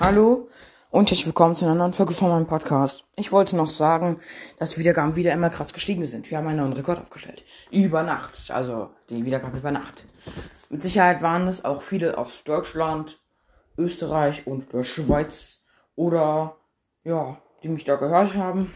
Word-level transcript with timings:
Hallo 0.00 0.48
und 0.90 1.10
herzlich 1.10 1.26
willkommen 1.26 1.54
zu 1.56 1.66
einer 1.66 1.74
neuen 1.74 1.92
Folge 1.92 2.14
von 2.14 2.30
meinem 2.30 2.46
Podcast. 2.46 3.04
Ich 3.16 3.32
wollte 3.32 3.54
noch 3.54 3.68
sagen, 3.68 4.18
dass 4.58 4.70
die 4.70 4.78
Wiedergaben 4.78 5.14
wieder 5.14 5.34
immer 5.34 5.50
krass 5.50 5.74
gestiegen 5.74 6.06
sind. 6.06 6.30
Wir 6.30 6.38
haben 6.38 6.46
einen 6.46 6.56
neuen 6.56 6.72
Rekord 6.72 6.98
aufgestellt. 7.00 7.44
Über 7.70 8.02
Nacht. 8.02 8.50
Also 8.50 8.88
die 9.10 9.26
Wiedergaben 9.26 9.58
über 9.58 9.70
Nacht. 9.70 10.06
Mit 10.70 10.82
Sicherheit 10.82 11.20
waren 11.20 11.48
es 11.48 11.66
auch 11.66 11.82
viele 11.82 12.16
aus 12.16 12.44
Deutschland, 12.44 13.20
Österreich 13.76 14.46
und 14.46 14.72
der 14.72 14.84
Schweiz. 14.84 15.64
Oder 15.96 16.56
ja, 17.04 17.36
die 17.62 17.68
mich 17.68 17.84
da 17.84 17.96
gehört 17.96 18.34
haben. 18.34 18.72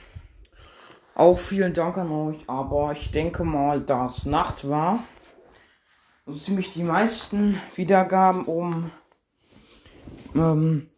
Auch 1.14 1.38
vielen 1.38 1.72
Dank 1.72 1.96
an 1.96 2.12
euch. 2.12 2.44
Aber 2.48 2.92
ich 2.92 3.12
denke 3.12 3.44
mal, 3.44 3.80
dass 3.80 4.26
Nacht 4.26 4.68
war. 4.68 4.98
So 6.26 6.34
ziemlich 6.34 6.74
die 6.74 6.84
meisten 6.84 7.58
Wiedergaben 7.76 8.44
um 8.44 8.90
ähm, 10.34 10.90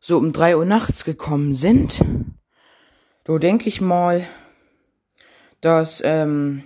so 0.00 0.18
um 0.18 0.32
drei 0.32 0.56
Uhr 0.56 0.64
nachts 0.64 1.04
gekommen 1.04 1.54
sind, 1.54 2.00
so 3.26 3.38
denke 3.38 3.68
ich 3.68 3.80
mal, 3.80 4.24
dass, 5.60 6.00
ähm, 6.04 6.62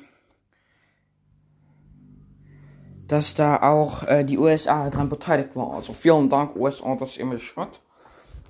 dass 3.08 3.34
da 3.34 3.62
auch 3.62 4.02
äh, 4.02 4.24
die 4.24 4.36
USA 4.36 4.90
dran 4.90 5.08
beteiligt 5.08 5.56
war. 5.56 5.72
Also 5.72 5.94
vielen 5.94 6.28
Dank 6.28 6.54
USA, 6.54 6.96
dass 6.96 7.16
ihr 7.16 7.24
mich 7.24 7.56
hört. 7.56 7.80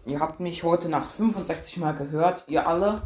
Ihr 0.07 0.19
habt 0.19 0.41
mich 0.41 0.65
heute 0.65 0.89
Nacht 0.89 1.11
65 1.13 1.77
Mal 1.77 1.93
gehört, 1.93 2.45
ihr 2.49 2.67
alle, 2.67 3.03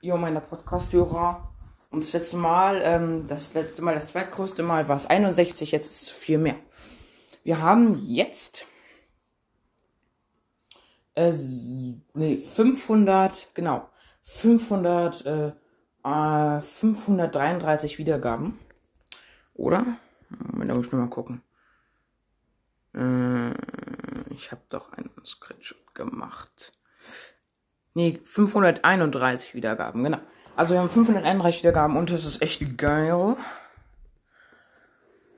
ihr 0.00 0.16
meine 0.16 0.40
Podcast-Hörer. 0.40 1.52
Und 1.90 2.04
das 2.04 2.12
letzte 2.12 2.36
Mal, 2.36 2.80
ähm, 2.82 3.26
das 3.28 3.54
letzte 3.54 3.82
Mal, 3.82 3.94
das 3.94 4.08
zweitgrößte 4.08 4.62
Mal 4.62 4.88
war 4.88 4.96
es 4.96 5.06
61, 5.06 5.72
jetzt 5.72 5.88
ist 5.88 6.02
es 6.02 6.08
viel 6.08 6.38
mehr. 6.38 6.56
Wir 7.44 7.60
haben 7.60 7.98
jetzt 8.06 8.66
äh, 11.18 11.34
nee, 12.14 12.38
500, 12.38 13.48
genau, 13.54 13.88
500, 14.22 15.26
äh, 15.26 15.52
533 16.02 17.94
äh, 17.94 17.98
Wiedergaben. 17.98 18.58
Oder? 19.54 19.84
Moment, 20.28 20.70
da 20.70 20.74
muss 20.74 20.86
ich 20.86 20.92
nur 20.92 21.00
mal 21.00 21.10
gucken. 21.10 21.42
Äh, 22.94 23.50
ich 24.32 24.52
habe 24.52 24.62
doch 24.68 24.92
einen 24.92 25.10
Screenshot 25.24 25.94
gemacht. 25.94 26.72
Nee, 27.94 28.20
531 28.22 29.54
Wiedergaben, 29.54 30.04
genau. 30.04 30.20
Also 30.54 30.74
wir 30.74 30.80
haben 30.80 30.90
531 30.90 31.62
Wiedergaben 31.62 31.96
und 31.96 32.10
das 32.10 32.24
ist 32.26 32.42
echt 32.42 32.78
geil. 32.78 33.36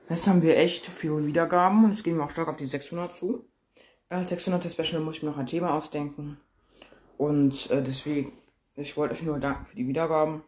Jetzt 0.09 0.27
haben 0.27 0.43
wir 0.43 0.57
echt 0.57 0.85
viele 0.85 1.25
Wiedergaben 1.25 1.85
und 1.85 1.91
es 1.91 2.03
gehen 2.03 2.17
wir 2.17 2.25
auch 2.25 2.29
stark 2.29 2.49
auf 2.49 2.57
die 2.57 2.65
600 2.65 3.15
zu. 3.15 3.50
Als 4.11 4.27
600 4.27 4.69
Special 4.69 4.99
muss 4.99 5.15
ich 5.15 5.23
mir 5.23 5.29
noch 5.29 5.37
ein 5.37 5.47
Thema 5.47 5.73
ausdenken. 5.73 6.37
Und 7.17 7.71
äh, 7.71 7.81
deswegen, 7.81 8.33
ich 8.75 8.97
wollte 8.97 9.13
euch 9.13 9.21
nur 9.21 9.39
danken 9.39 9.63
für 9.63 9.77
die 9.77 9.87
Wiedergaben. 9.87 10.43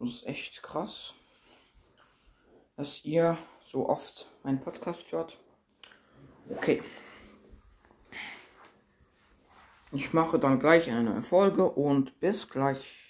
Das 0.00 0.08
ist 0.08 0.26
echt 0.26 0.60
krass, 0.60 1.14
dass 2.76 3.04
ihr 3.04 3.38
so 3.64 3.88
oft 3.88 4.28
meinen 4.42 4.60
Podcast 4.60 5.12
hört. 5.12 5.38
Okay. 6.50 6.82
Ich 9.92 10.12
mache 10.12 10.40
dann 10.40 10.58
gleich 10.58 10.90
eine 10.90 11.22
Folge 11.22 11.70
und 11.70 12.18
bis 12.18 12.48
gleich. 12.48 13.01